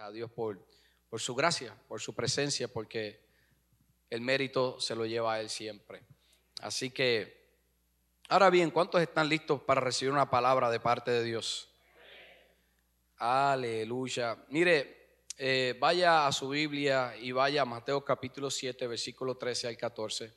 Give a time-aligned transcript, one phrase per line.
[0.00, 0.58] a Dios por,
[1.18, 3.24] su gracia, por su presencia, porque
[4.10, 6.02] el mérito se lo lleva a Él siempre.
[6.60, 7.50] Así que,
[8.28, 11.68] ahora bien, ¿cuántos están listos para recibir una palabra de parte de Dios?
[13.18, 14.36] Aleluya.
[14.48, 19.76] Mire, eh, vaya a su Biblia y vaya a Mateo capítulo 7, versículo 13 al
[19.76, 20.32] 14.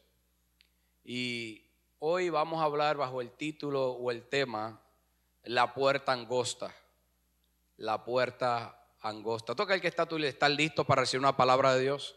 [1.03, 1.69] Y
[1.99, 4.81] hoy vamos a hablar bajo el título o el tema,
[5.43, 6.73] la puerta angosta.
[7.77, 9.55] La puerta angosta.
[9.55, 12.15] Toca el que está tú está listo para recibir una palabra de Dios.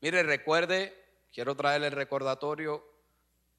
[0.00, 0.94] Mire, recuerde,
[1.32, 2.84] quiero traerle el recordatorio.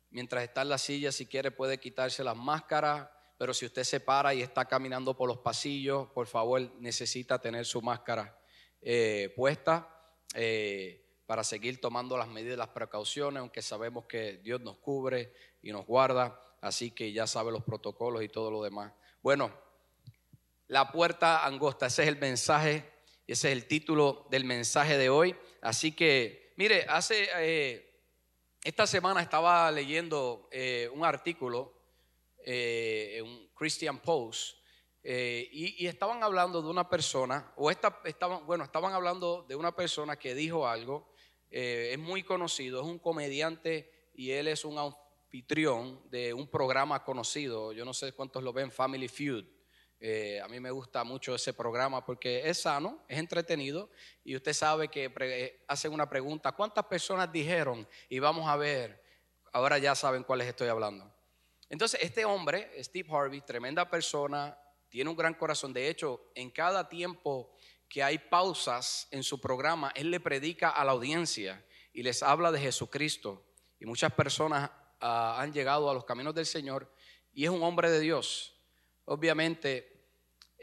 [0.09, 3.09] Mientras está en la silla, si quiere, puede quitarse las máscaras.
[3.37, 7.65] Pero si usted se para y está caminando por los pasillos, por favor, necesita tener
[7.65, 8.37] su máscara
[8.81, 9.89] eh, puesta
[10.35, 15.71] eh, para seguir tomando las medidas, las precauciones, aunque sabemos que Dios nos cubre y
[15.71, 16.39] nos guarda.
[16.61, 18.93] Así que ya sabe los protocolos y todo lo demás.
[19.21, 19.51] Bueno,
[20.73, 21.85] la puerta angosta.
[21.85, 22.83] Ese es el mensaje,
[23.27, 25.35] ese es el título del mensaje de hoy.
[25.61, 28.01] Así que, mire, hace, eh,
[28.63, 31.79] esta semana estaba leyendo eh, un artículo
[32.43, 34.57] eh, en un Christian Post
[35.03, 40.15] y, estaban hablando de una persona, o esta, estaban, bueno, estaban hablando de una persona
[40.15, 41.13] que dijo algo,
[41.51, 47.73] es muy conocido, es un comediante y él es un anfitrión de un programa conocido,
[47.73, 49.45] yo no sé cuántos lo ven, Family Feud.
[50.05, 53.89] Eh, a mí me gusta mucho ese programa porque es sano, es entretenido
[54.25, 57.87] y usted sabe que eh, hacen una pregunta, ¿cuántas personas dijeron?
[58.09, 59.01] Y vamos a ver,
[59.53, 61.09] ahora ya saben cuáles estoy hablando.
[61.69, 64.57] Entonces, este hombre, Steve Harvey, tremenda persona,
[64.89, 65.71] tiene un gran corazón.
[65.71, 67.55] De hecho, en cada tiempo
[67.87, 71.63] que hay pausas en su programa, él le predica a la audiencia
[71.93, 73.45] y les habla de Jesucristo.
[73.79, 74.69] Y muchas personas
[74.99, 76.93] ah, han llegado a los caminos del Señor
[77.31, 78.49] y es un hombre de Dios.
[79.05, 79.92] Obviamente,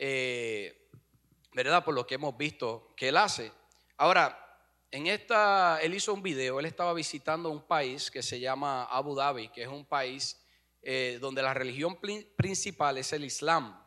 [0.03, 0.89] eh,
[1.53, 1.84] ¿verdad?
[1.84, 3.53] Por lo que hemos visto que él hace.
[3.98, 4.59] Ahora,
[4.91, 9.15] en esta, él hizo un video, él estaba visitando un país que se llama Abu
[9.15, 10.43] Dhabi, que es un país
[10.81, 11.99] eh, donde la religión
[12.34, 13.78] principal es el Islam.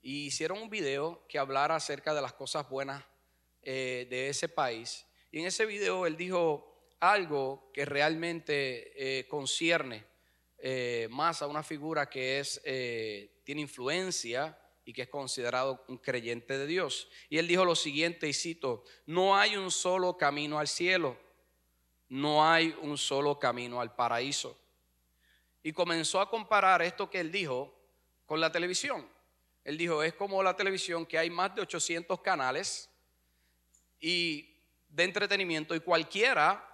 [0.00, 3.04] Y hicieron un video que hablara acerca de las cosas buenas
[3.60, 5.04] eh, de ese país.
[5.30, 10.06] Y en ese video él dijo algo que realmente concierne
[11.10, 12.62] más a una figura que es,
[13.44, 17.08] tiene influencia y que es considerado un creyente de Dios.
[17.28, 21.16] Y él dijo lo siguiente, y cito, no hay un solo camino al cielo,
[22.08, 24.58] no hay un solo camino al paraíso.
[25.62, 27.78] Y comenzó a comparar esto que él dijo
[28.26, 29.08] con la televisión.
[29.64, 32.90] Él dijo, es como la televisión que hay más de 800 canales
[34.00, 36.68] y de entretenimiento y cualquiera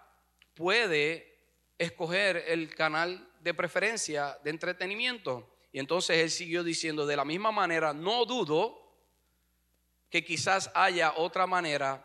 [0.54, 1.38] puede
[1.76, 5.57] escoger el canal de preferencia de entretenimiento.
[5.72, 8.88] Y entonces él siguió diciendo, de la misma manera, no dudo
[10.10, 12.04] que quizás haya otra manera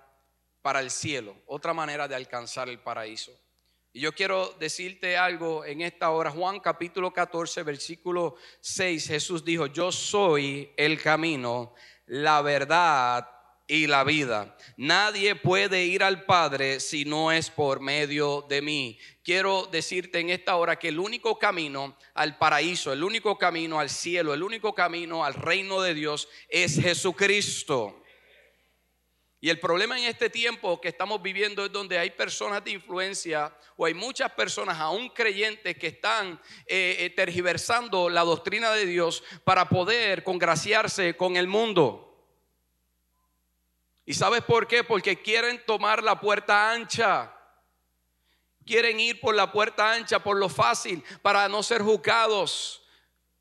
[0.61, 3.31] para el cielo, otra manera de alcanzar el paraíso.
[3.91, 6.31] Y yo quiero decirte algo en esta hora.
[6.31, 11.75] Juan capítulo 14, versículo 6, Jesús dijo, yo soy el camino,
[12.07, 13.32] la verdad
[13.67, 14.57] y la vida.
[14.77, 18.99] Nadie puede ir al Padre si no es por medio de mí.
[19.23, 23.89] Quiero decirte en esta hora que el único camino al paraíso, el único camino al
[23.89, 28.03] cielo, el único camino al reino de Dios es Jesucristo.
[29.39, 33.53] Y el problema en este tiempo que estamos viviendo es donde hay personas de influencia
[33.75, 39.21] o hay muchas personas aún creyentes que están eh, eh, tergiversando la doctrina de Dios
[39.43, 42.12] para poder congraciarse con el mundo.
[44.05, 44.83] ¿Y sabes por qué?
[44.83, 47.33] Porque quieren tomar la puerta ancha.
[48.65, 52.83] Quieren ir por la puerta ancha, por lo fácil, para no ser juzgados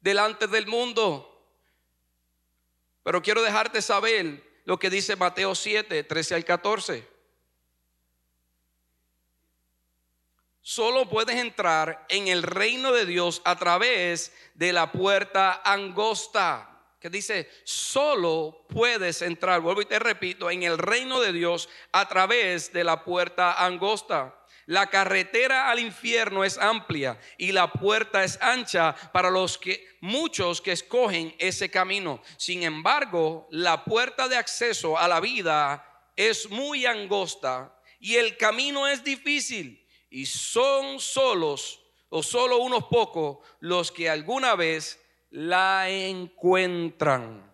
[0.00, 1.28] delante del mundo.
[3.02, 7.12] Pero quiero dejarte saber lo que dice Mateo 7, 13 al 14.
[10.60, 16.71] Solo puedes entrar en el reino de Dios a través de la puerta angosta
[17.02, 22.08] que dice, solo puedes entrar, vuelvo y te repito, en el reino de Dios a
[22.08, 24.38] través de la puerta angosta.
[24.66, 30.60] La carretera al infierno es amplia y la puerta es ancha para los que muchos
[30.60, 32.22] que escogen ese camino.
[32.36, 35.84] Sin embargo, la puerta de acceso a la vida
[36.14, 43.38] es muy angosta y el camino es difícil y son solos o solo unos pocos
[43.58, 45.00] los que alguna vez
[45.32, 47.50] la encuentran.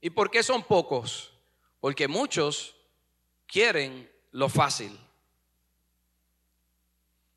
[0.00, 1.32] ¿Y por qué son pocos?
[1.80, 2.76] Porque muchos
[3.46, 4.98] quieren lo fácil.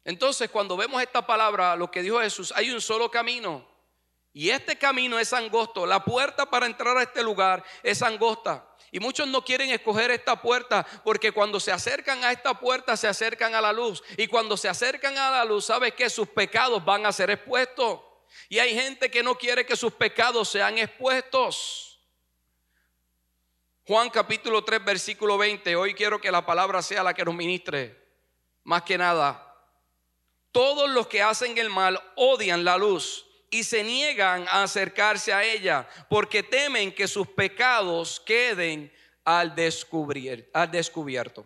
[0.04, 3.66] Entonces, cuando vemos esta palabra, lo que dijo Jesús, hay un solo camino.
[4.34, 5.86] Y este camino es angosto.
[5.86, 8.68] La puerta para entrar a este lugar es angosta.
[8.92, 13.08] Y muchos no quieren escoger esta puerta porque cuando se acercan a esta puerta se
[13.08, 14.04] acercan a la luz.
[14.18, 18.00] Y cuando se acercan a la luz, sabes que sus pecados van a ser expuestos.
[18.50, 22.00] Y hay gente que no quiere que sus pecados sean expuestos.
[23.88, 25.76] Juan capítulo 3, versículo 20.
[25.76, 28.04] Hoy quiero que la palabra sea la que nos ministre.
[28.64, 29.46] Más que nada,
[30.52, 35.44] todos los que hacen el mal odian la luz y se niegan a acercarse a
[35.44, 38.92] ella porque temen que sus pecados queden
[39.24, 39.54] al,
[40.54, 41.46] al descubierto.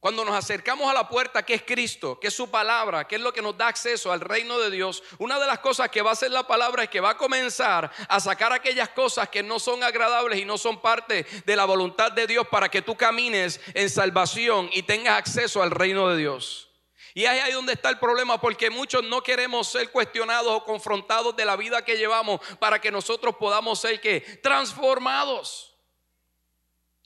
[0.00, 3.20] Cuando nos acercamos a la puerta que es Cristo, que es su palabra, que es
[3.20, 6.08] lo que nos da acceso al reino de Dios, una de las cosas que va
[6.08, 9.58] a hacer la palabra es que va a comenzar a sacar aquellas cosas que no
[9.58, 13.60] son agradables y no son parte de la voluntad de Dios para que tú camines
[13.74, 16.70] en salvación y tengas acceso al reino de Dios.
[17.12, 21.36] Y ahí es donde está el problema, porque muchos no queremos ser cuestionados o confrontados
[21.36, 25.76] de la vida que llevamos para que nosotros podamos ser que transformados.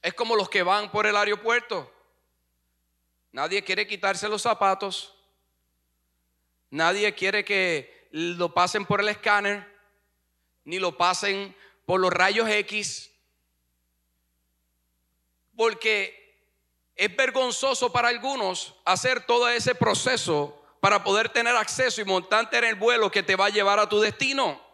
[0.01, 1.91] Es como los que van por el aeropuerto.
[3.35, 5.13] Nadie quiere quitarse los zapatos.
[6.71, 9.67] Nadie quiere que lo pasen por el escáner,
[10.63, 11.53] ni lo pasen
[11.85, 13.11] por los rayos X.
[15.57, 16.47] Porque
[16.95, 22.65] es vergonzoso para algunos hacer todo ese proceso para poder tener acceso y montarte en
[22.65, 24.65] el vuelo que te va a llevar a tu destino.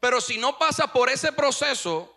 [0.00, 2.12] Pero si no pasa por ese proceso,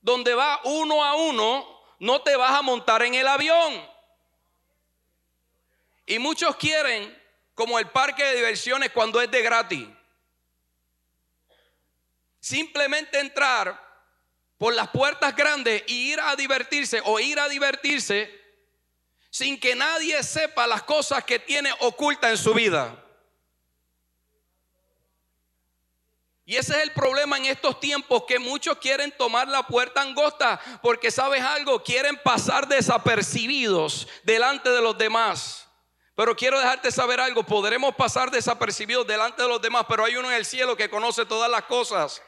[0.00, 3.89] donde va uno a uno, no te vas a montar en el avión.
[6.10, 7.16] Y muchos quieren,
[7.54, 9.86] como el parque de diversiones cuando es de gratis,
[12.40, 13.80] simplemente entrar
[14.58, 18.28] por las puertas grandes y ir a divertirse o ir a divertirse
[19.30, 22.92] sin que nadie sepa las cosas que tiene oculta en su vida.
[26.44, 30.60] Y ese es el problema en estos tiempos, que muchos quieren tomar la puerta angosta
[30.82, 35.69] porque sabes algo, quieren pasar desapercibidos delante de los demás.
[36.20, 40.28] Pero quiero dejarte saber algo, podremos pasar desapercibidos delante de los demás, pero hay uno
[40.30, 42.22] en el cielo que conoce todas las cosas.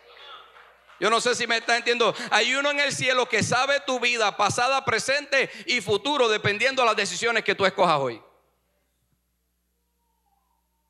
[0.99, 2.15] Yo no sé si me está entendiendo.
[2.31, 6.87] Hay uno en el cielo que sabe tu vida, pasada, presente y futuro, dependiendo de
[6.87, 8.23] las decisiones que tú escojas hoy.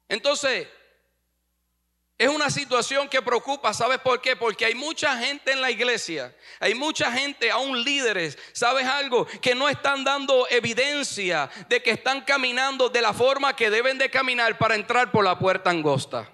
[0.09, 0.69] Entonces,
[2.23, 4.37] es una situación que preocupa, ¿sabes por qué?
[4.37, 9.27] Porque hay mucha gente en la iglesia, hay mucha gente, aún líderes, ¿sabes algo?
[9.27, 14.09] Que no están dando evidencia de que están caminando de la forma que deben de
[14.09, 16.33] caminar para entrar por la puerta angosta.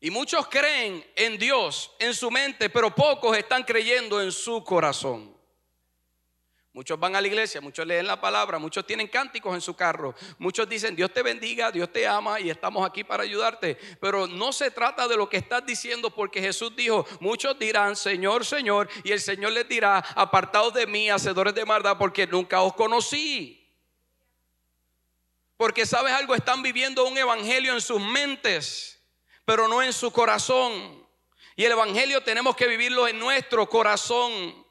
[0.00, 5.39] Y muchos creen en Dios en su mente, pero pocos están creyendo en su corazón.
[6.72, 10.14] Muchos van a la iglesia, muchos leen la palabra, muchos tienen cánticos en su carro,
[10.38, 13.76] muchos dicen Dios te bendiga, Dios te ama y estamos aquí para ayudarte.
[14.00, 18.44] Pero no se trata de lo que estás diciendo porque Jesús dijo, muchos dirán Señor,
[18.46, 22.74] Señor, y el Señor les dirá, apartados de mí, hacedores de maldad, porque nunca os
[22.74, 23.56] conocí.
[25.56, 29.00] Porque sabes algo, están viviendo un evangelio en sus mentes
[29.50, 31.04] pero no en su corazón.
[31.56, 34.64] Y el Evangelio tenemos que vivirlo en nuestro corazón.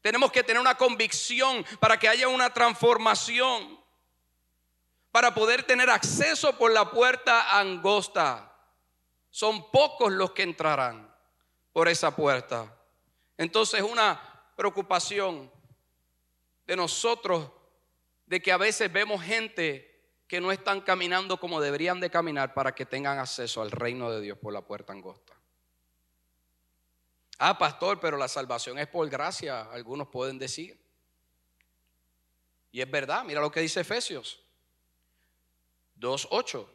[0.00, 3.78] Tenemos que tener una convicción para que haya una transformación,
[5.10, 8.46] para poder tener acceso por la puerta angosta.
[9.28, 11.14] Son pocos los que entrarán
[11.72, 12.76] por esa puerta.
[13.36, 14.20] Entonces una
[14.56, 15.50] preocupación
[16.66, 17.50] de nosotros
[18.26, 19.90] de que a veces vemos gente
[20.28, 24.20] que no están caminando como deberían de caminar para que tengan acceso al reino de
[24.20, 25.39] Dios por la puerta angosta.
[27.42, 30.78] Ah, pastor, pero la salvación es por gracia, algunos pueden decir.
[32.70, 34.40] Y es verdad, mira lo que dice Efesios
[35.98, 36.68] 2.8.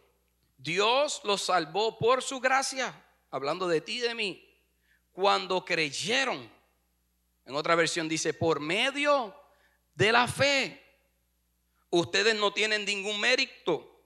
[0.58, 4.60] Dios los salvó por su gracia, hablando de ti y de mí,
[5.12, 6.52] cuando creyeron.
[7.46, 9.40] En otra versión dice, por medio
[9.94, 10.84] de la fe.
[11.92, 14.02] Ustedes no tienen ningún mérito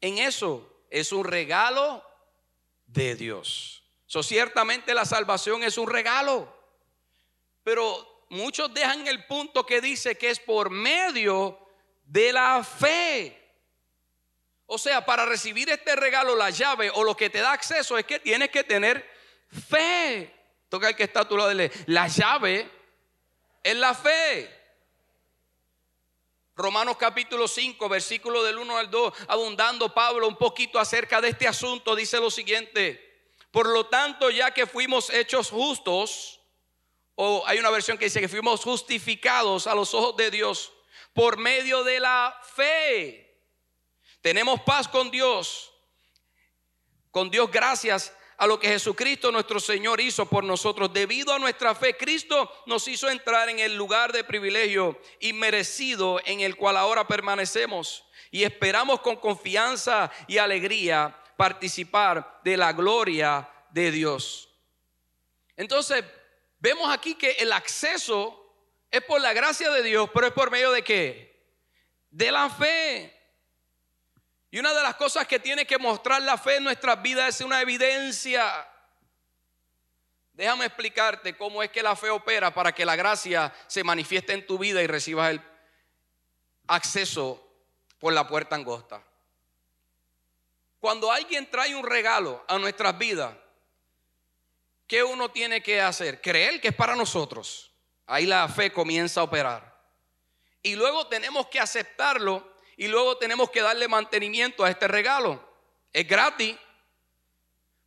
[0.00, 0.84] en eso.
[0.88, 2.02] Es un regalo
[2.86, 3.77] de Dios.
[4.08, 6.50] So, ciertamente la salvación es un regalo.
[7.62, 11.58] Pero muchos dejan el punto que dice que es por medio
[12.04, 13.38] de la fe.
[14.64, 18.06] O sea, para recibir este regalo, la llave o lo que te da acceso es
[18.06, 19.06] que tienes que tener
[19.68, 20.34] fe.
[20.70, 21.52] Toca el que está a tu lado,
[21.86, 22.70] la llave
[23.62, 24.54] es la fe.
[26.56, 31.46] Romanos capítulo 5, versículo del 1 al 2, abundando Pablo un poquito acerca de este
[31.46, 33.07] asunto, dice lo siguiente,
[33.50, 36.40] por lo tanto, ya que fuimos hechos justos,
[37.14, 40.72] o hay una versión que dice que fuimos justificados a los ojos de Dios
[41.12, 43.42] por medio de la fe.
[44.20, 45.72] Tenemos paz con Dios.
[47.10, 50.92] Con Dios gracias a lo que Jesucristo nuestro Señor hizo por nosotros.
[50.92, 56.40] Debido a nuestra fe, Cristo nos hizo entrar en el lugar de privilegio inmerecido en
[56.40, 63.92] el cual ahora permanecemos y esperamos con confianza y alegría participar de la gloria de
[63.92, 64.48] Dios.
[65.56, 66.04] Entonces,
[66.58, 68.44] vemos aquí que el acceso
[68.90, 71.54] es por la gracia de Dios, pero es por medio de qué?
[72.10, 73.14] De la fe.
[74.50, 77.40] Y una de las cosas que tiene que mostrar la fe en nuestras vidas es
[77.46, 78.68] una evidencia.
[80.32, 84.44] Déjame explicarte cómo es que la fe opera para que la gracia se manifieste en
[84.44, 85.40] tu vida y recibas el
[86.66, 87.48] acceso
[88.00, 89.07] por la puerta angosta.
[90.80, 93.34] Cuando alguien trae un regalo a nuestras vidas,
[94.86, 96.20] ¿qué uno tiene que hacer?
[96.20, 97.72] Creer que es para nosotros.
[98.06, 99.76] Ahí la fe comienza a operar.
[100.62, 105.46] Y luego tenemos que aceptarlo y luego tenemos que darle mantenimiento a este regalo.
[105.92, 106.56] Es gratis.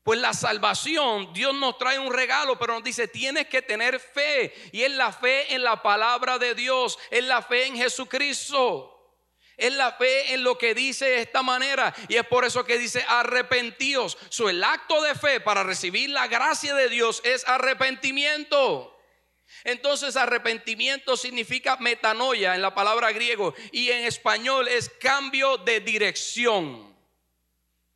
[0.03, 4.53] Pues la salvación, Dios nos trae un regalo, pero nos dice, tienes que tener fe.
[4.71, 9.00] Y es la fe en la palabra de Dios, es la fe en Jesucristo.
[9.61, 11.93] Es la fe en lo que dice de esta manera.
[12.07, 14.17] Y es por eso que dice arrepentíos.
[14.29, 18.97] So, el acto de fe para recibir la gracia de Dios es arrepentimiento.
[19.63, 26.97] Entonces arrepentimiento significa metanoia en la palabra griego y en español es cambio de dirección.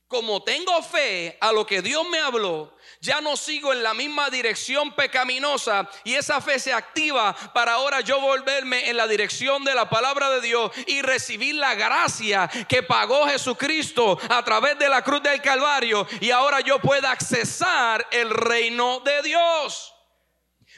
[0.07, 4.29] Como tengo fe a lo que Dios me habló, ya no sigo en la misma
[4.29, 9.75] dirección pecaminosa y esa fe se activa para ahora yo volverme en la dirección de
[9.75, 15.03] la palabra de Dios y recibir la gracia que pagó Jesucristo a través de la
[15.03, 19.93] cruz del Calvario y ahora yo pueda accesar el reino de Dios.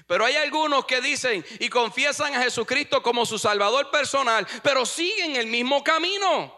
[0.08, 5.36] Pero hay algunos que dicen y confiesan a Jesucristo como su Salvador personal, pero siguen
[5.36, 6.56] el mismo camino.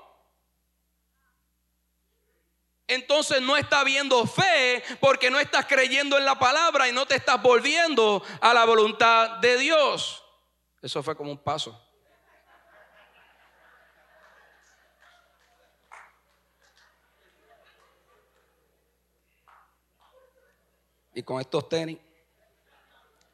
[2.90, 7.16] Entonces no está habiendo fe porque no estás creyendo en la palabra y no te
[7.16, 10.24] estás volviendo a la voluntad de Dios.
[10.82, 11.80] Eso fue como un paso.
[21.14, 22.00] Y con estos tenis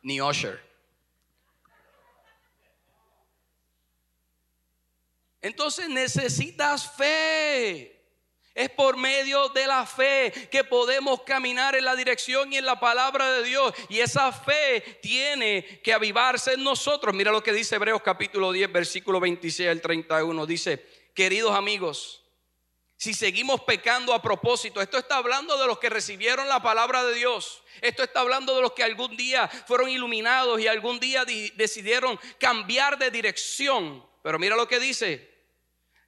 [0.01, 0.61] ni Usher.
[5.39, 7.94] Entonces necesitas fe.
[8.55, 12.79] Es por medio de la fe que podemos caminar en la dirección y en la
[12.79, 13.73] palabra de Dios.
[13.89, 17.13] Y esa fe tiene que avivarse en nosotros.
[17.13, 20.45] Mira lo que dice Hebreos capítulo 10, versículo 26 al 31.
[20.45, 22.23] Dice, queridos amigos,
[22.95, 27.13] si seguimos pecando a propósito, esto está hablando de los que recibieron la palabra de
[27.13, 27.61] Dios.
[27.81, 32.97] Esto está hablando de los que algún día fueron iluminados y algún día decidieron cambiar
[32.97, 34.07] de dirección.
[34.23, 35.34] Pero mira lo que dice.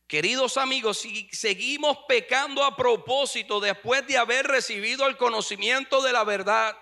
[0.07, 6.23] Queridos amigos, si seguimos pecando a propósito después de haber recibido el conocimiento de la
[6.23, 6.77] verdad,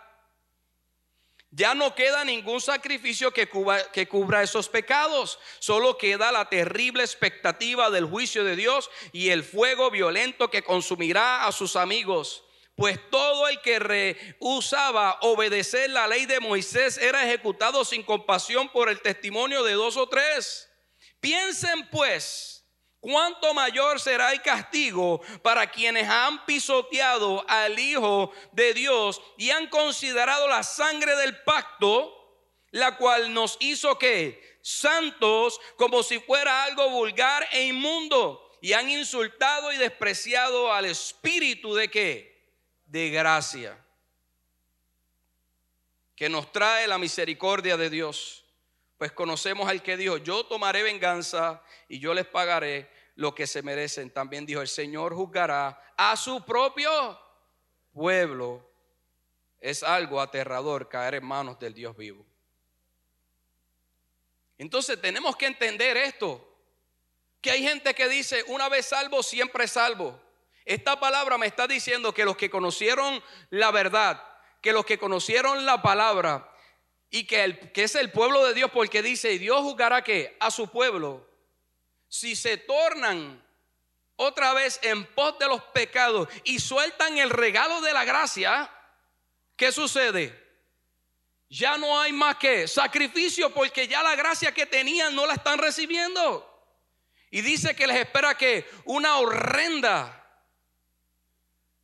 [1.50, 5.39] ya no queda ningún sacrificio que cubra, esos pecados.
[5.60, 11.48] Solo queda la terrible expectativa del juicio de Dios y el fuego violento que consumirá
[11.48, 12.44] a sus amigos.
[12.75, 18.89] Pues todo el que rehusaba obedecer la ley de Moisés era ejecutado sin compasión por
[18.89, 20.70] el testimonio de dos o tres.
[21.22, 22.54] Piensen pues
[23.05, 29.67] cuánto mayor será el castigo para quienes han pisoteado al Hijo de Dios y han
[29.67, 32.12] considerado la sangre del pacto,
[32.71, 38.89] la cual nos hizo que santos como si fuera algo vulgar e inmundo y han
[38.89, 42.55] insultado y despreciado al espíritu de qué?
[42.88, 43.79] De gracia
[46.15, 48.45] que nos trae la misericordia de Dios.
[48.97, 53.62] Pues conocemos al que dijo, yo tomaré venganza y yo les pagaré lo que se
[53.62, 54.12] merecen.
[54.12, 57.19] También dijo, el Señor juzgará a su propio
[57.91, 58.69] pueblo.
[59.60, 62.25] Es algo aterrador caer en manos del Dios vivo.
[64.57, 66.48] Entonces tenemos que entender esto,
[67.41, 70.22] que hay gente que dice, una vez salvo, siempre salvo.
[70.63, 74.24] Esta palabra me está diciendo que los que conocieron la verdad,
[74.62, 76.51] que los que conocieron la palabra
[77.12, 81.29] y que, es el pueblo de Dios, porque dice, Dios juzgará que a su pueblo,
[82.15, 83.43] si se tornan
[84.15, 88.72] otra vez en pos de los pecados y sueltan el regalo de la gracia,
[89.57, 90.43] ¿qué sucede?
[91.50, 95.60] Ya no hay más que sacrificio porque ya la gracia que tenían no la están
[95.60, 96.51] recibiendo.
[97.31, 100.22] Y dice que les espera que una horrenda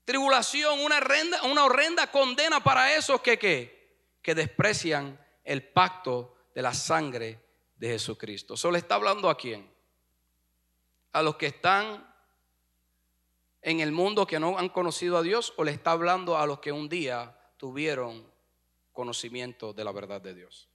[0.06, 3.38] tribulación, una horrenda, una horrenda condena para esos que,
[4.22, 7.44] que desprecian el pacto de la sangre
[7.76, 8.56] de Jesucristo.
[8.56, 9.81] Solo está hablando a quién?
[11.12, 12.08] A los que están
[13.62, 16.60] en el mundo que no han conocido a Dios o le está hablando a los
[16.60, 18.26] que un día tuvieron
[18.92, 20.70] conocimiento de la verdad de Dios?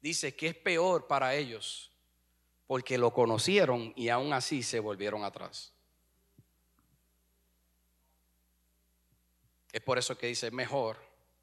[0.00, 1.90] Dice que es peor para ellos
[2.66, 5.72] porque lo conocieron y aún así se volvieron atrás.
[9.72, 10.98] Es por eso que dice mejor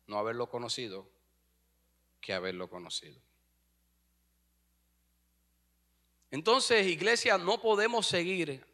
[0.07, 1.07] no haberlo conocido
[2.21, 3.19] que haberlo conocido.
[6.31, 8.65] Entonces, iglesia, no podemos seguir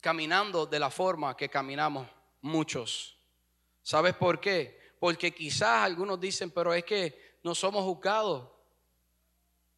[0.00, 2.08] caminando de la forma que caminamos
[2.40, 3.18] muchos.
[3.82, 4.78] ¿Sabes por qué?
[4.98, 8.48] Porque quizás algunos dicen, pero es que no somos juzgados.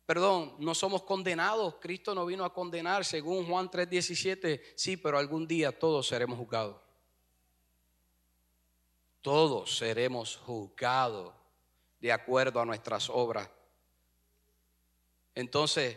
[0.07, 1.77] Perdón, no somos condenados.
[1.81, 4.61] Cristo no vino a condenar, según Juan 3:17.
[4.77, 6.77] Sí, pero algún día todos seremos juzgados.
[9.21, 11.33] Todos seremos juzgados
[12.01, 13.49] de acuerdo a nuestras obras.
[15.35, 15.97] Entonces,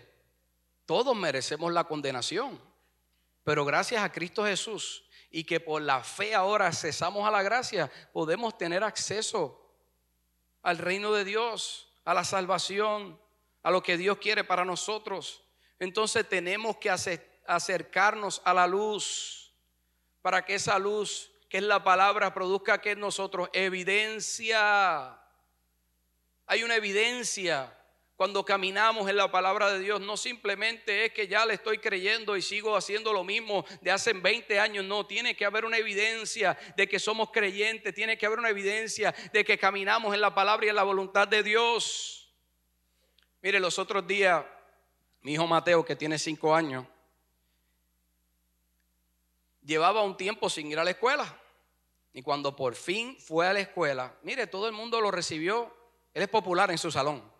[0.86, 2.60] todos merecemos la condenación,
[3.44, 7.92] pero gracias a Cristo Jesús y que por la fe ahora cesamos a la gracia,
[8.12, 9.60] podemos tener acceso
[10.62, 13.20] al reino de Dios, a la salvación,
[13.64, 15.44] a lo que Dios quiere para nosotros.
[15.80, 19.54] Entonces tenemos que acercarnos a la luz
[20.22, 25.20] para que esa luz, que es la palabra, produzca que en nosotros evidencia.
[26.46, 27.78] Hay una evidencia
[28.16, 32.38] cuando caminamos en la palabra de Dios, no simplemente es que ya le estoy creyendo
[32.38, 36.58] y sigo haciendo lo mismo de hace 20 años, no, tiene que haber una evidencia
[36.78, 40.66] de que somos creyentes, tiene que haber una evidencia de que caminamos en la palabra
[40.66, 42.32] y en la voluntad de Dios.
[43.42, 44.46] Mire, los otros días,
[45.22, 46.86] mi hijo Mateo, que tiene 5 años,
[49.64, 51.40] llevaba un tiempo sin ir a la escuela.
[52.14, 55.76] Y cuando por fin fue a la escuela, mire, todo el mundo lo recibió.
[56.14, 57.33] Él es popular en su salón.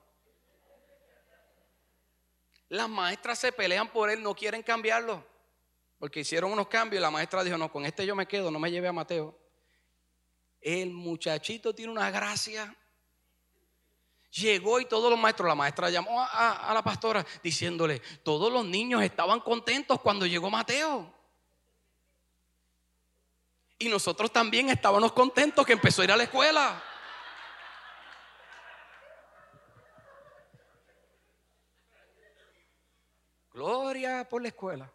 [2.74, 5.24] Las maestras se pelean por él, no quieren cambiarlo.
[6.00, 8.58] Porque hicieron unos cambios y la maestra dijo, no, con este yo me quedo, no
[8.58, 9.38] me lleve a Mateo.
[10.60, 12.76] El muchachito tiene una gracia.
[14.32, 18.66] Llegó y todos los maestros, la maestra llamó a, a la pastora diciéndole, todos los
[18.66, 21.14] niños estaban contentos cuando llegó Mateo.
[23.78, 26.84] Y nosotros también estábamos contentos que empezó a ir a la escuela.
[33.64, 34.92] Gloria por la escuela.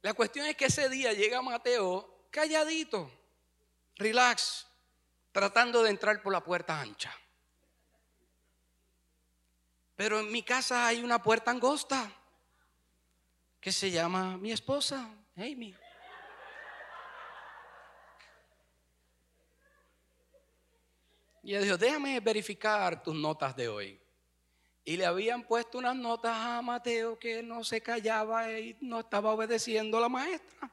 [0.00, 3.08] La cuestión es que ese día llega Mateo calladito,
[3.94, 4.66] relax,
[5.30, 7.16] tratando de entrar por la puerta ancha.
[9.94, 12.10] Pero en mi casa hay una puerta angosta
[13.60, 15.76] que se llama mi esposa, Amy.
[21.44, 24.01] Y ella dijo, déjame verificar tus notas de hoy.
[24.84, 29.32] Y le habían puesto unas notas a Mateo que no se callaba y no estaba
[29.32, 30.70] obedeciendo a la maestra.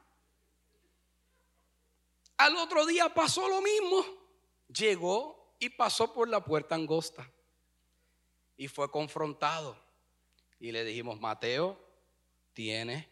[2.36, 4.04] Al otro día pasó lo mismo.
[4.68, 7.30] Llegó y pasó por la puerta angosta.
[8.56, 9.76] Y fue confrontado.
[10.58, 11.78] Y le dijimos, Mateo,
[12.52, 13.06] tienes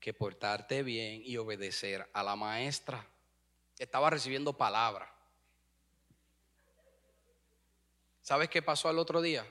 [0.00, 3.06] que portarte bien y obedecer a la maestra.
[3.78, 5.14] Estaba recibiendo palabra.
[8.22, 9.46] ¿Sabes qué pasó al otro día?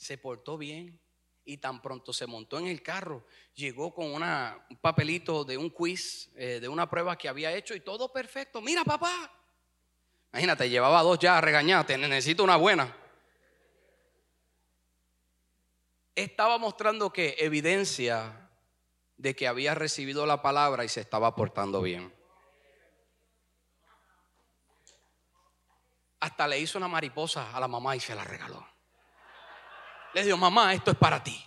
[0.00, 0.98] Se portó bien
[1.44, 6.30] y tan pronto se montó en el carro, llegó con un papelito de un quiz,
[6.36, 8.62] eh, de una prueba que había hecho y todo perfecto.
[8.62, 9.30] Mira, papá.
[10.32, 12.96] Imagínate, llevaba dos ya regañate, necesito una buena.
[16.14, 18.50] Estaba mostrando que evidencia
[19.18, 22.14] de que había recibido la palabra y se estaba portando bien.
[26.20, 28.79] Hasta le hizo una mariposa a la mamá y se la regaló.
[30.12, 31.44] Le dijo, mamá, esto es para ti.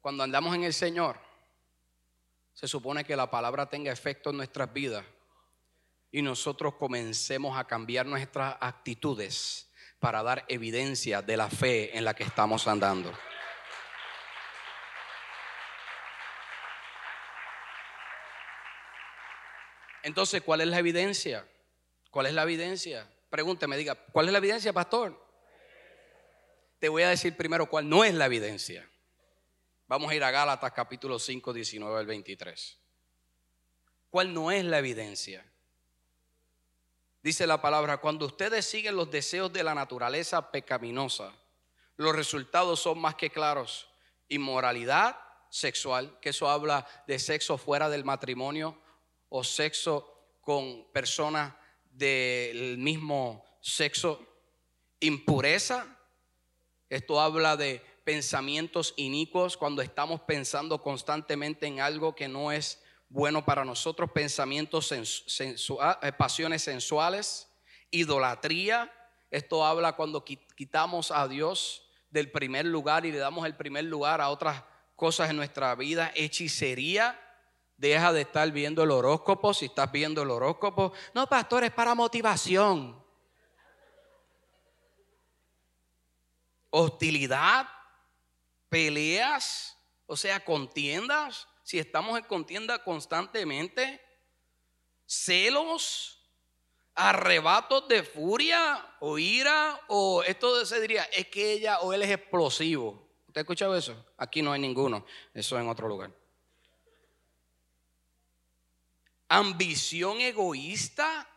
[0.00, 1.18] Cuando andamos en el Señor,
[2.54, 5.04] se supone que la palabra tenga efecto en nuestras vidas
[6.10, 12.14] y nosotros comencemos a cambiar nuestras actitudes para dar evidencia de la fe en la
[12.14, 13.12] que estamos andando.
[20.02, 21.46] Entonces, ¿cuál es la evidencia?
[22.10, 23.08] ¿Cuál es la evidencia?
[23.30, 25.18] Pregúnteme, diga, ¿cuál es la evidencia, pastor?
[26.80, 28.88] Te voy a decir primero cuál no es la evidencia.
[29.86, 32.78] Vamos a ir a Gálatas capítulo 5, 19 al 23.
[34.08, 35.44] ¿Cuál no es la evidencia?
[37.22, 41.32] Dice la palabra, cuando ustedes siguen los deseos de la naturaleza pecaminosa,
[41.96, 43.88] los resultados son más que claros.
[44.28, 45.20] Inmoralidad
[45.50, 48.80] sexual, que eso habla de sexo fuera del matrimonio
[49.28, 51.52] o sexo con personas
[52.00, 54.26] del mismo sexo,
[55.00, 55.98] impureza,
[56.88, 63.44] Esto habla de pensamientos inicuos cuando estamos pensando constantemente en algo que no es bueno
[63.44, 67.48] para nosotros, pensamientos, eh, pasiones sensuales,
[67.90, 68.90] idolatría.
[69.30, 74.20] Esto habla cuando quitamos a Dios del primer lugar y le damos el primer lugar
[74.20, 74.64] a otras
[74.96, 77.20] cosas en nuestra vida, hechicería.
[77.80, 80.92] Deja de estar viendo el horóscopo si estás viendo el horóscopo.
[81.14, 83.02] No, pastor, es para motivación.
[86.68, 87.66] Hostilidad,
[88.68, 91.48] peleas, o sea, contiendas.
[91.62, 93.98] Si estamos en contienda constantemente,
[95.06, 96.22] celos,
[96.94, 102.10] arrebatos de furia o ira, o esto se diría, es que ella o él es
[102.10, 103.08] explosivo.
[103.26, 104.04] ¿Usted ha escuchado eso?
[104.18, 106.19] Aquí no hay ninguno, eso en otro lugar.
[109.32, 111.28] Ambición egoísta,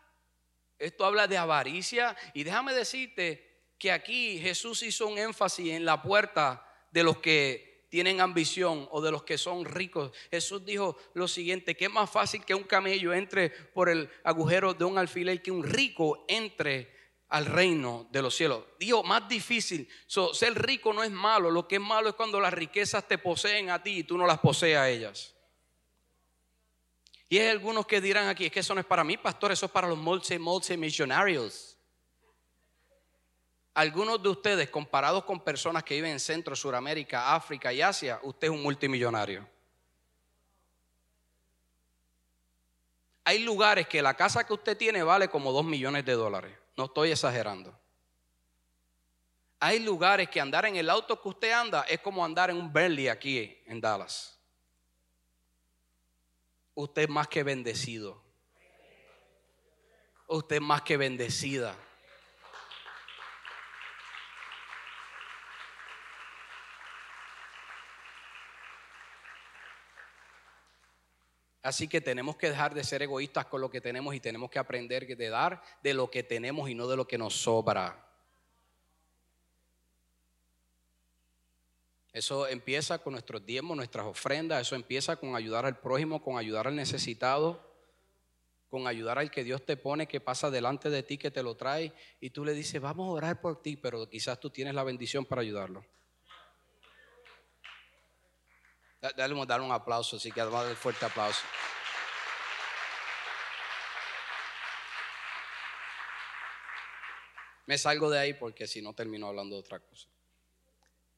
[0.79, 2.17] esto habla de avaricia.
[2.34, 7.86] Y déjame decirte que aquí Jesús hizo un énfasis en la puerta de los que
[7.89, 10.12] tienen ambición o de los que son ricos.
[10.32, 14.73] Jesús dijo lo siguiente, que es más fácil que un camello entre por el agujero
[14.73, 16.91] de un alfiler que un rico entre
[17.29, 18.63] al reino de los cielos.
[18.79, 19.88] Dijo, más difícil.
[20.08, 21.51] ser rico no es malo.
[21.51, 24.25] Lo que es malo es cuando las riquezas te poseen a ti y tú no
[24.25, 25.32] las posees a ellas.
[27.33, 29.65] Y hay algunos que dirán aquí, es que eso no es para mí, pastor, eso
[29.65, 31.75] es para los multimillonarios.
[33.73, 38.49] Algunos de ustedes, comparados con personas que viven en Centro, Suramérica, África y Asia, usted
[38.49, 39.49] es un multimillonario.
[43.23, 46.55] Hay lugares que la casa que usted tiene vale como dos millones de dólares.
[46.77, 47.75] No estoy exagerando.
[49.59, 52.71] Hay lugares que andar en el auto que usted anda es como andar en un
[52.71, 54.33] Bentley aquí en Dallas.
[56.75, 58.21] Usted es más que bendecido.
[60.27, 61.75] Usted es más que bendecida.
[71.62, 74.59] Así que tenemos que dejar de ser egoístas con lo que tenemos y tenemos que
[74.59, 78.12] aprender de dar de lo que tenemos y no de lo que nos sobra.
[82.13, 86.67] Eso empieza con nuestros diezmos, nuestras ofrendas, eso empieza con ayudar al prójimo, con ayudar
[86.67, 87.73] al necesitado,
[88.69, 91.58] con ayudar al que Dios te pone, que pasa delante de ti, que te lo
[91.58, 94.84] trae, y tú le dices, vamos a orar por ti, pero quizás tú tienes la
[94.84, 95.84] bendición para ayudarlo.
[99.02, 101.41] Dale, un aplauso, así que además del fuerte aplauso.
[107.65, 110.12] Me salgo de ahí porque si no termino hablando de otra cosa.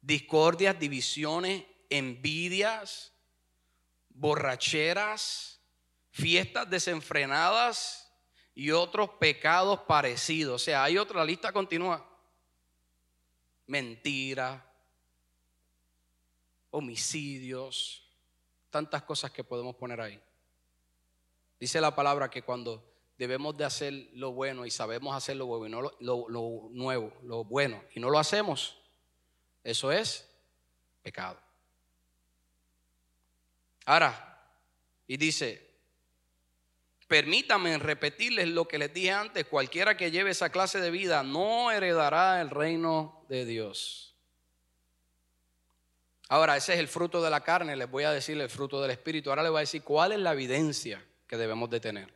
[0.06, 3.12] Discordias, divisiones, envidias,
[4.10, 5.60] borracheras,
[6.12, 8.08] fiestas desenfrenadas
[8.54, 10.62] y otros pecados parecidos.
[10.62, 12.08] O sea, hay otra lista continua.
[13.65, 14.72] Mentira,
[16.70, 18.08] homicidios,
[18.70, 20.22] tantas cosas que podemos poner ahí.
[21.60, 25.65] Dice la palabra que cuando debemos de hacer lo bueno y sabemos hacer lo bueno
[25.65, 28.78] y no lo, nuevo, lo bueno, y no lo hacemos,
[29.65, 30.30] eso es
[31.01, 31.38] pecado.
[33.86, 34.39] Ahora,
[35.08, 35.69] y dice,
[37.08, 41.71] permítame repetirles lo que les dije antes, cualquiera que lleve esa clase de vida no
[41.71, 44.15] heredará el reino de Dios.
[46.30, 48.91] Ahora, ese es el fruto de la carne, les voy a decir el fruto del
[48.91, 49.30] Espíritu.
[49.30, 52.13] Ahora les voy a decir cuál es la evidencia que debemos de tener.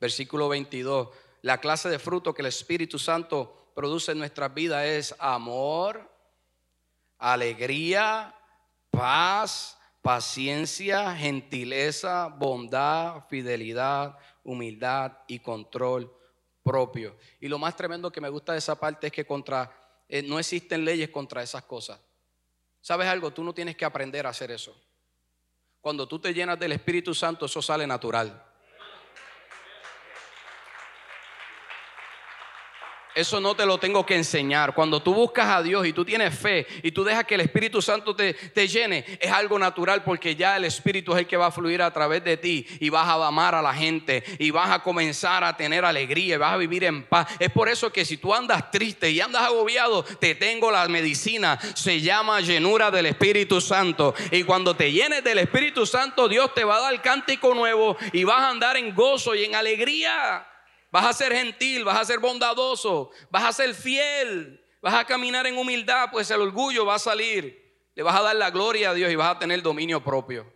[0.00, 1.08] Versículo 22,
[1.42, 6.15] la clase de fruto que el Espíritu Santo produce en nuestras vidas es amor,
[7.18, 8.34] alegría,
[8.90, 16.12] paz, paciencia, gentileza, bondad, fidelidad, humildad y control
[16.62, 17.16] propio.
[17.40, 19.72] Y lo más tremendo que me gusta de esa parte es que contra,
[20.08, 22.00] eh, no existen leyes contra esas cosas.
[22.80, 23.32] ¿Sabes algo?
[23.32, 24.80] Tú no tienes que aprender a hacer eso.
[25.80, 28.44] Cuando tú te llenas del Espíritu Santo, eso sale natural.
[33.16, 34.74] Eso no te lo tengo que enseñar.
[34.74, 37.80] Cuando tú buscas a Dios y tú tienes fe y tú dejas que el Espíritu
[37.80, 41.46] Santo te, te, llene, es algo natural porque ya el Espíritu es el que va
[41.46, 44.70] a fluir a través de ti y vas a amar a la gente y vas
[44.70, 47.28] a comenzar a tener alegría y vas a vivir en paz.
[47.38, 51.58] Es por eso que si tú andas triste y andas agobiado, te tengo la medicina.
[51.74, 54.14] Se llama llenura del Espíritu Santo.
[54.30, 58.24] Y cuando te llenes del Espíritu Santo, Dios te va a dar cántico nuevo y
[58.24, 60.46] vas a andar en gozo y en alegría.
[60.90, 65.46] Vas a ser gentil, vas a ser bondadoso, vas a ser fiel, vas a caminar
[65.46, 67.66] en humildad, pues el orgullo va a salir.
[67.94, 70.52] Le vas a dar la gloria a Dios y vas a tener dominio propio.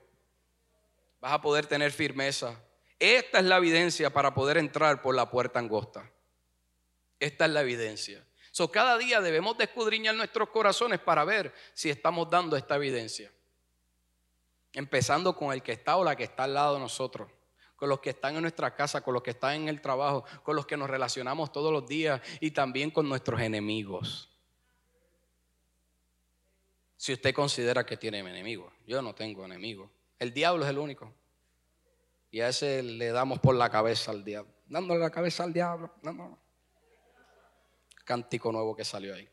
[1.20, 2.58] Vas a poder tener firmeza.
[2.98, 6.10] Esta es la evidencia para poder entrar por la puerta angosta.
[7.18, 8.24] Esta es la evidencia.
[8.52, 13.30] So, cada día debemos de escudriñar nuestros corazones para ver si estamos dando esta evidencia.
[14.72, 17.30] Empezando con el que está o la que está al lado de nosotros,
[17.80, 20.54] con los que están en nuestra casa, con los que están en el trabajo, con
[20.54, 24.28] los que nos relacionamos todos los días y también con nuestros enemigos.
[26.98, 29.90] Si usted considera que tiene enemigos, yo no tengo enemigos.
[30.18, 31.10] El diablo es el único.
[32.30, 34.52] Y a ese le damos por la cabeza al diablo.
[34.66, 35.90] Dándole la cabeza al diablo.
[38.04, 39.26] Cántico nuevo que salió ahí.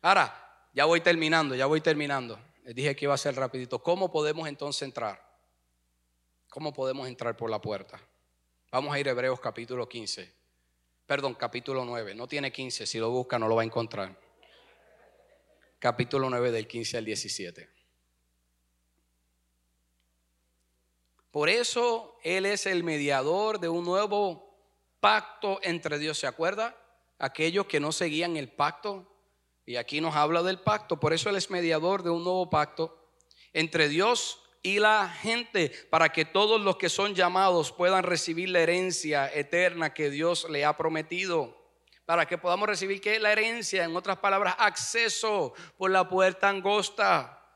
[0.00, 2.38] Ahora, ya voy terminando, ya voy terminando.
[2.62, 3.82] Les dije que iba a ser rapidito.
[3.82, 5.23] ¿Cómo podemos entonces entrar?
[6.54, 8.00] ¿Cómo podemos entrar por la puerta?
[8.70, 10.32] Vamos a ir a Hebreos capítulo 15.
[11.04, 12.14] Perdón, capítulo 9.
[12.14, 12.86] No tiene 15.
[12.86, 14.16] Si lo busca no lo va a encontrar.
[15.80, 17.68] Capítulo 9 del 15 al 17.
[21.32, 24.56] Por eso Él es el mediador de un nuevo
[25.00, 26.20] pacto entre Dios.
[26.20, 26.80] ¿Se acuerda?
[27.18, 29.12] Aquellos que no seguían el pacto.
[29.66, 31.00] Y aquí nos habla del pacto.
[31.00, 33.10] Por eso Él es mediador de un nuevo pacto
[33.52, 38.60] entre Dios y la gente para que todos los que son llamados puedan recibir la
[38.60, 41.54] herencia eterna que Dios le ha prometido.
[42.06, 47.46] Para que podamos recibir la herencia, en otras palabras, acceso por la puerta angosta.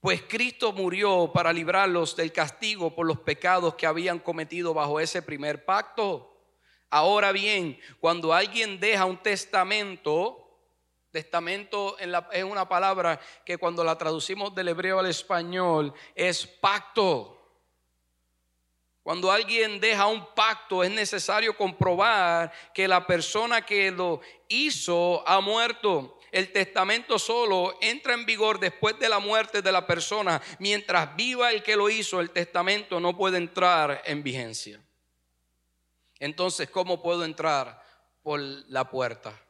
[0.00, 5.22] Pues Cristo murió para librarlos del castigo por los pecados que habían cometido bajo ese
[5.22, 6.36] primer pacto.
[6.90, 10.43] Ahora bien, cuando alguien deja un testamento,
[11.14, 11.96] testamento
[12.32, 17.30] es una palabra que cuando la traducimos del hebreo al español es pacto.
[19.00, 25.40] Cuando alguien deja un pacto es necesario comprobar que la persona que lo hizo ha
[25.40, 30.42] muerto el testamento solo entra en vigor después de la muerte de la persona.
[30.58, 34.84] Mientras viva el que lo hizo, el testamento no puede entrar en vigencia.
[36.18, 37.80] Entonces, ¿cómo puedo entrar
[38.20, 39.43] por la puerta?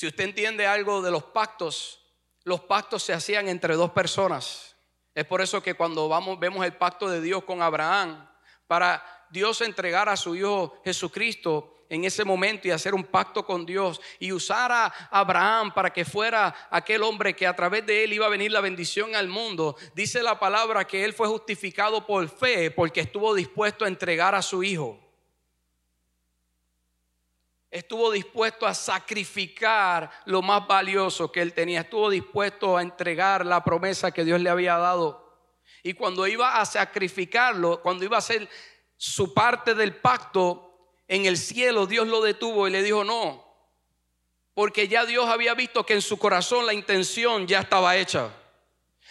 [0.00, 2.00] Si usted entiende algo de los pactos,
[2.44, 4.74] los pactos se hacían entre dos personas.
[5.14, 8.26] Es por eso que cuando vamos vemos el pacto de Dios con Abraham,
[8.66, 13.66] para Dios entregar a su hijo Jesucristo, en ese momento y hacer un pacto con
[13.66, 18.14] Dios y usar a Abraham para que fuera aquel hombre que a través de él
[18.14, 19.76] iba a venir la bendición al mundo.
[19.94, 24.40] Dice la palabra que él fue justificado por fe porque estuvo dispuesto a entregar a
[24.40, 25.09] su hijo.
[27.70, 31.82] Estuvo dispuesto a sacrificar lo más valioso que él tenía.
[31.82, 35.38] Estuvo dispuesto a entregar la promesa que Dios le había dado.
[35.82, 38.48] Y cuando iba a sacrificarlo, cuando iba a hacer
[38.96, 43.44] su parte del pacto, en el cielo Dios lo detuvo y le dijo, no,
[44.52, 48.30] porque ya Dios había visto que en su corazón la intención ya estaba hecha.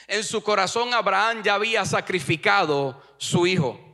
[0.08, 3.89] En su corazón Abraham ya había sacrificado su hijo.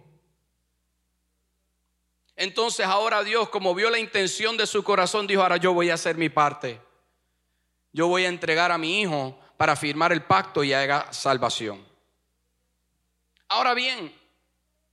[2.36, 5.93] Entonces ahora Dios, como vio la intención de su corazón, dijo, ahora yo voy a
[5.93, 6.82] hacer mi parte.
[7.93, 11.86] Yo voy a entregar a mi hijo para firmar el pacto y haga salvación.
[13.48, 14.13] Ahora bien,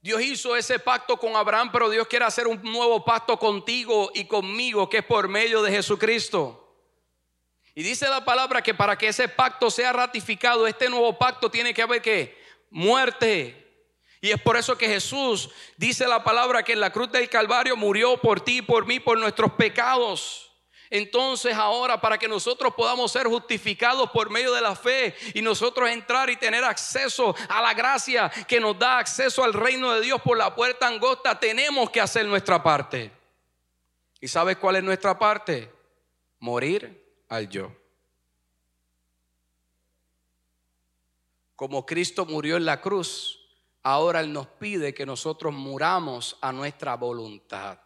[0.00, 4.24] Dios hizo ese pacto con Abraham, pero Dios quiere hacer un nuevo pacto contigo y
[4.24, 6.59] conmigo, que es por medio de Jesucristo.
[7.74, 11.72] Y dice la palabra que para que ese pacto sea ratificado, este nuevo pacto tiene
[11.72, 12.37] que haber que
[12.70, 13.62] muerte.
[14.22, 17.76] Y es por eso que Jesús dice la palabra que en la cruz del Calvario
[17.76, 20.48] murió por ti, por mí, por nuestros pecados.
[20.90, 25.90] Entonces ahora para que nosotros podamos ser justificados por medio de la fe y nosotros
[25.90, 30.22] entrar y tener acceso a la gracia que nos da acceso al reino de Dios
[30.22, 33.11] por la puerta angosta, tenemos que hacer nuestra parte.
[34.20, 35.68] ¿Y sabes cuál es nuestra parte?
[36.38, 37.72] Morir al yo.
[41.56, 43.41] Como Cristo murió en la cruz,
[43.82, 47.78] ahora Él nos pide que nosotros muramos a nuestra voluntad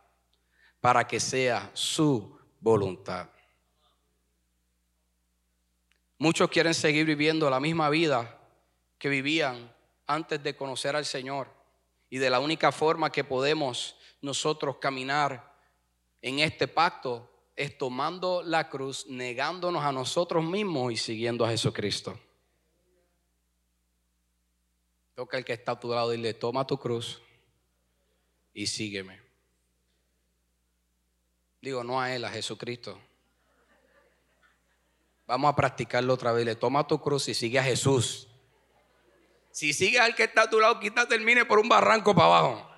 [0.81, 3.29] para que sea su voluntad.
[6.19, 8.39] Muchos quieren seguir viviendo la misma vida
[8.99, 9.75] que vivían
[10.07, 11.49] antes de conocer al Señor.
[12.09, 15.55] Y de la única forma que podemos nosotros caminar
[16.23, 22.19] en este pacto es tomando la cruz, negándonos a nosotros mismos y siguiendo a Jesucristo.
[25.17, 27.23] Toca el que está a tu lado y le toma tu cruz
[28.53, 29.19] y sígueme.
[31.63, 33.01] Digo, no a Él, a Jesucristo.
[35.27, 36.45] Vamos a practicarlo otra vez.
[36.45, 38.29] Le toma tu cruz y sigue a Jesús.
[39.51, 42.71] Si sigue al que está a tu lado, quizás termine por un barranco para abajo.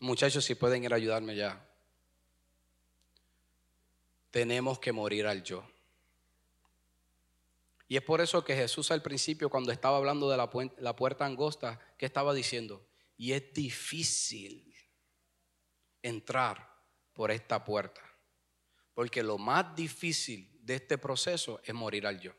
[0.00, 1.64] Muchachos, si pueden ir a ayudarme ya.
[4.32, 5.64] Tenemos que morir al yo.
[7.88, 11.80] Y es por eso que Jesús al principio, cuando estaba hablando de la, puerta angosta,
[11.96, 12.84] que estaba diciendo?
[13.16, 14.74] Y es difícil
[16.02, 16.68] entrar
[17.12, 18.02] por esta puerta.
[18.92, 22.32] Porque lo más difícil de este proceso es morir al yo.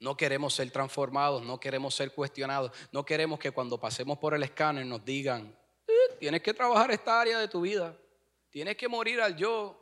[0.00, 4.42] No queremos ser transformados, no queremos ser cuestionados, no queremos que cuando pasemos por el
[4.42, 5.54] escáner nos digan,
[5.86, 7.96] eh, tienes que trabajar esta área de tu vida,
[8.48, 9.79] tienes que morir al yo.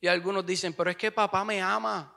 [0.00, 2.12] Y algunos dicen, pero es que papá me ama.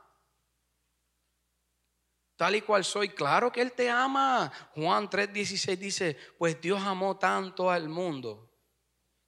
[2.36, 4.52] Tal y cual soy, claro que Él te ama.
[4.74, 8.58] Juan 3:16 dice, pues Dios amó tanto al mundo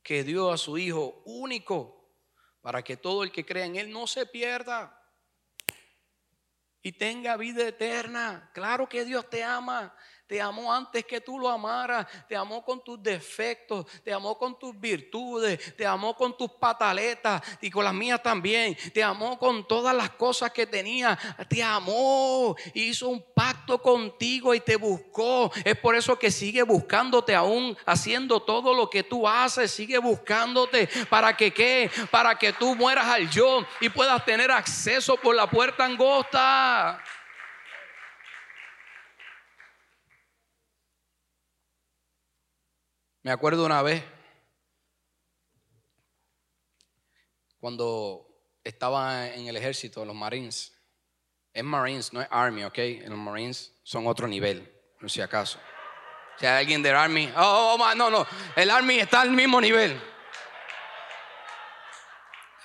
[0.02, 2.02] que dio a su Hijo único
[2.62, 4.98] para que todo el que crea en Él no se pierda
[6.82, 8.50] y tenga vida eterna.
[8.54, 9.96] Claro que Dios te ama
[10.32, 14.58] te amó antes que tú lo amaras, te amó con tus defectos, te amó con
[14.58, 19.68] tus virtudes, te amó con tus pataletas y con las mías también, te amó con
[19.68, 25.52] todas las cosas que tenía, te amó, hizo un pacto contigo y te buscó.
[25.66, 30.88] Es por eso que sigue buscándote aún, haciendo todo lo que tú haces, sigue buscándote.
[31.10, 35.50] Para que qué, para que tú mueras al yo y puedas tener acceso por la
[35.50, 37.04] puerta angosta.
[43.24, 44.04] Me acuerdo una vez
[47.60, 48.28] cuando
[48.64, 50.76] estaba en el ejército, los Marines.
[51.54, 52.78] Es Marines, no es Army, ¿ok?
[53.06, 55.60] Los Marines son otro nivel, no si acaso.
[56.38, 59.62] Si hay alguien del Army, oh, oh, oh no, no, el Army está al mismo
[59.62, 60.02] nivel.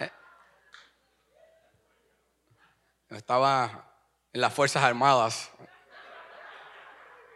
[0.01, 0.11] Eh.
[3.11, 3.93] Estaba
[4.33, 5.51] en las Fuerzas Armadas.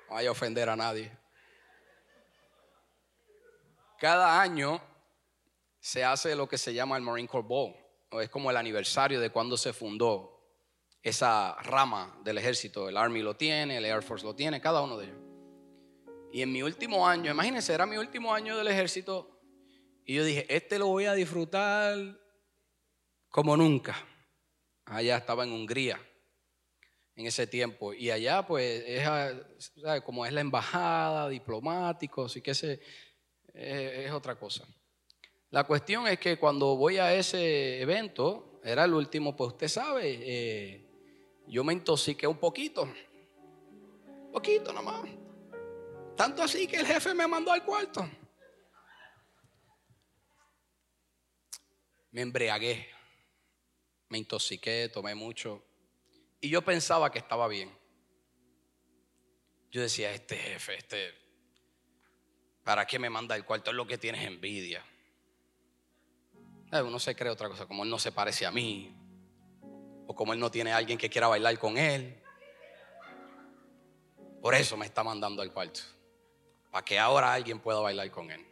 [0.08, 1.19] No a ofender a nadie.
[4.00, 4.80] Cada año
[5.78, 7.76] se hace lo que se llama el Marine Corps
[8.10, 10.40] o es como el aniversario de cuando se fundó
[11.02, 12.88] esa rama del ejército.
[12.88, 15.18] El Army lo tiene, el Air Force lo tiene, cada uno de ellos.
[16.32, 19.38] Y en mi último año, imagínense, era mi último año del ejército,
[20.06, 21.98] y yo dije, este lo voy a disfrutar
[23.28, 23.96] como nunca.
[24.86, 26.00] Allá estaba en Hungría
[27.16, 27.92] en ese tiempo.
[27.92, 32.54] Y allá, pues, es, como es la embajada, diplomático, así que
[33.54, 34.66] ese, es otra cosa.
[35.50, 40.18] La cuestión es que cuando voy a ese evento, era el último, pues usted sabe,
[40.22, 40.86] eh,
[41.48, 42.88] yo me intoxiqué un poquito.
[44.32, 45.08] Poquito nomás.
[46.16, 48.08] Tanto así que el jefe me mandó al cuarto.
[52.12, 52.88] Me embriagué.
[54.08, 55.64] Me intoxiqué, tomé mucho.
[56.40, 57.70] Y yo pensaba que estaba bien.
[59.70, 61.14] Yo decía, este jefe, este,
[62.64, 63.70] ¿Para qué me manda el cuarto?
[63.70, 64.84] Es lo que tienes envidia.
[66.72, 68.94] Uno se cree otra cosa, como él no se parece a mí,
[70.06, 72.16] o como él no tiene a alguien que quiera bailar con él.
[74.40, 75.80] Por eso me está mandando al cuarto,
[76.70, 78.46] para que ahora alguien pueda bailar con él.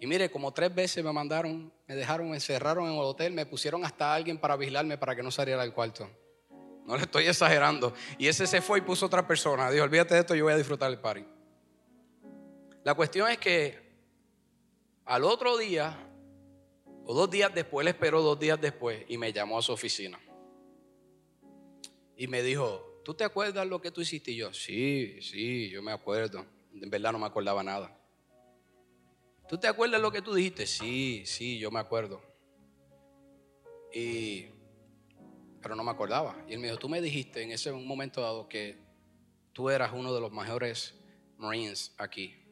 [0.00, 3.46] Y mire, como tres veces me mandaron, me dejaron, me encerraron en el hotel, me
[3.46, 6.08] pusieron hasta alguien para vigilarme para que no saliera del cuarto.
[6.84, 7.94] No le estoy exagerando.
[8.16, 9.70] Y ese se fue y puso otra persona.
[9.70, 11.24] Dijo, olvídate de esto, yo voy a disfrutar el party.
[12.88, 13.78] La cuestión es que
[15.04, 15.94] al otro día,
[17.04, 20.18] o dos días después, le esperó dos días después y me llamó a su oficina.
[22.16, 24.30] Y me dijo, ¿tú te acuerdas lo que tú hiciste?
[24.30, 26.46] Y yo, sí, sí, yo me acuerdo.
[26.72, 27.94] En verdad no me acordaba nada.
[29.50, 30.66] ¿Tú te acuerdas lo que tú dijiste?
[30.66, 32.22] Sí, sí, yo me acuerdo.
[33.92, 34.46] Y,
[35.60, 36.42] pero no me acordaba.
[36.48, 38.78] Y él me dijo, tú me dijiste en ese momento dado que
[39.52, 40.94] tú eras uno de los mejores
[41.36, 42.47] Marines aquí.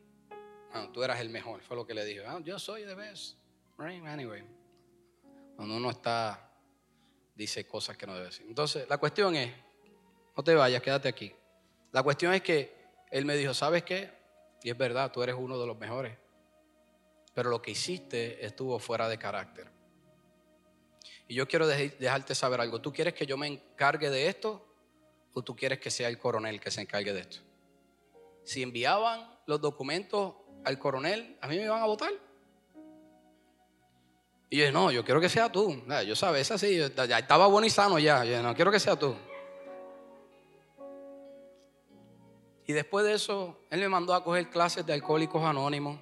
[0.77, 2.25] Ah, tú eras el mejor, fue lo que le dije.
[2.27, 3.37] Ah, yo soy the best.
[3.79, 4.45] Anyway,
[5.55, 6.51] cuando uno está,
[7.35, 8.47] dice cosas que no debe decir.
[8.49, 9.53] Entonces, la cuestión es,
[10.37, 11.35] no te vayas, quédate aquí.
[11.93, 12.75] La cuestión es que
[13.11, 14.11] él me dijo, ¿sabes qué?
[14.63, 16.17] Y es verdad, tú eres uno de los mejores.
[17.35, 19.71] Pero lo que hiciste estuvo fuera de carácter.
[21.29, 22.81] Y yo quiero dejarte saber algo.
[22.81, 24.67] ¿Tú quieres que yo me encargue de esto?
[25.35, 27.39] ¿O tú quieres que sea el coronel que se encargue de esto?
[28.45, 30.35] Si enviaban los documentos
[30.67, 32.13] al coronel, a mí me iban a votar.
[34.51, 35.81] Y yo no, yo quiero que sea tú.
[36.05, 38.25] Yo sabes, así, ya estaba bueno y sano ya.
[38.25, 39.15] Yo no quiero que sea tú.
[42.67, 46.01] Y después de eso, él me mandó a coger clases de alcohólicos anónimos.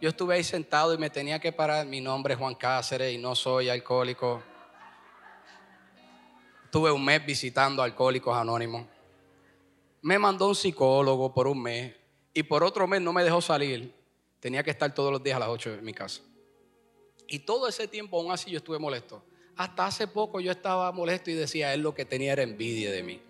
[0.00, 1.84] Yo estuve ahí sentado y me tenía que parar.
[1.84, 4.40] Mi nombre es Juan Cáceres y no soy alcohólico.
[6.70, 8.86] Tuve un mes visitando alcohólicos anónimos.
[10.02, 11.97] Me mandó un psicólogo por un mes
[12.38, 13.92] y por otro mes no me dejó salir.
[14.38, 16.22] Tenía que estar todos los días a las 8 en mi casa.
[17.26, 19.24] Y todo ese tiempo aún así yo estuve molesto.
[19.56, 23.02] Hasta hace poco yo estaba molesto y decía, él lo que tenía era envidia de
[23.02, 23.20] mí.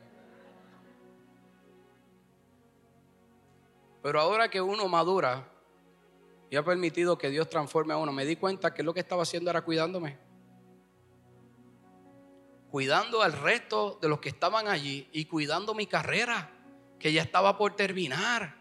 [4.03, 5.49] Pero ahora que uno madura
[6.51, 9.23] y ha permitido que Dios transforme a uno, me di cuenta que lo que estaba
[9.23, 10.19] haciendo era cuidándome.
[12.71, 16.51] Cuidando al resto de los que estaban allí y cuidando mi carrera,
[16.99, 18.58] que ya estaba por terminar.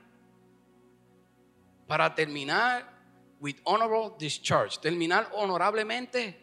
[1.87, 2.97] Para terminar
[3.39, 6.39] with honorable discharge, terminar honorablemente.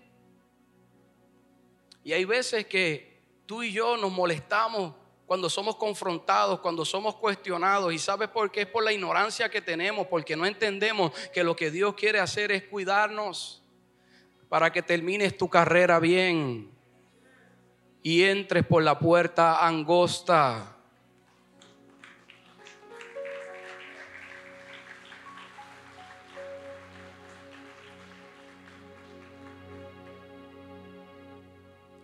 [2.02, 4.94] Y hay veces que tú y yo nos molestamos
[5.26, 7.92] cuando somos confrontados, cuando somos cuestionados.
[7.92, 8.62] ¿Y sabes por qué?
[8.62, 12.52] Es por la ignorancia que tenemos, porque no entendemos que lo que Dios quiere hacer
[12.52, 13.62] es cuidarnos
[14.48, 16.70] para que termines tu carrera bien
[18.02, 20.73] y entres por la puerta angosta.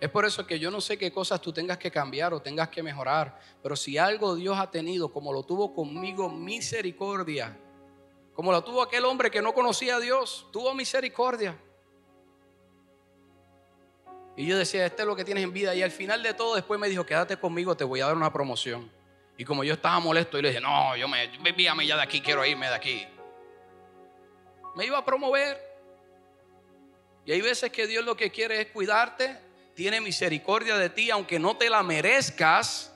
[0.01, 2.71] Es por eso que yo no sé qué cosas tú tengas que cambiar o tengas
[2.71, 7.57] que mejorar, pero si algo Dios ha tenido, como lo tuvo conmigo, misericordia,
[8.33, 11.55] como lo tuvo aquel hombre que no conocía a Dios, tuvo misericordia.
[14.37, 15.75] Y yo decía, este es lo que tienes en vida.
[15.75, 18.33] Y al final de todo, después me dijo, quédate conmigo, te voy a dar una
[18.33, 18.91] promoción.
[19.37, 22.23] Y como yo estaba molesto, y le dije, no, yo me, envíame ya de aquí,
[22.23, 23.07] quiero irme de aquí.
[24.77, 25.59] Me iba a promover.
[27.27, 29.39] Y hay veces que Dios lo que quiere es cuidarte,
[29.81, 32.95] tiene misericordia de ti, aunque no te la merezcas,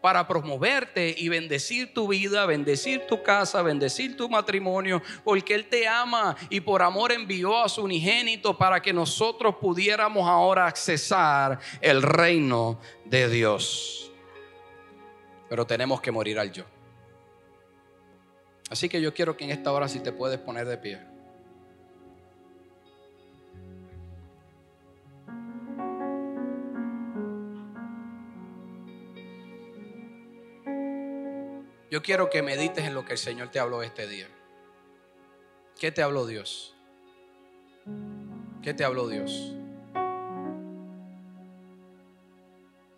[0.00, 5.88] para promoverte y bendecir tu vida, bendecir tu casa, bendecir tu matrimonio, porque Él te
[5.88, 12.00] ama y por amor envió a su unigénito para que nosotros pudiéramos ahora accesar el
[12.00, 14.12] reino de Dios.
[15.48, 16.62] Pero tenemos que morir al yo.
[18.70, 21.00] Así que yo quiero que en esta hora si te puedes poner de pie.
[31.90, 34.28] Yo quiero que medites en lo que el Señor te habló este día.
[35.78, 36.76] ¿Qué te habló Dios?
[38.62, 39.54] ¿Qué te habló Dios?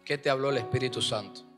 [0.05, 1.52] ¿Qué te habló el Espíritu Santo?